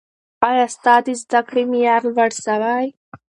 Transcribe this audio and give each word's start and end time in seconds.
ایا 0.49 0.65
ستا 0.75 0.93
د 1.05 1.07
زده 1.21 1.41
کړې 1.47 1.63
معیار 1.71 2.01
لوړ 2.15 2.31
سوی؟ 2.45 2.85